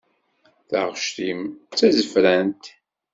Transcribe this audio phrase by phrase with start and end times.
[0.69, 2.63] Taɣect-im d tazefrant.